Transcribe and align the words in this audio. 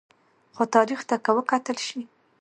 خو 0.55 0.63
تاریخ 0.75 0.99
ته 1.09 1.15
که 1.23 1.31
وکتل 1.37 1.77
شي 1.87 1.99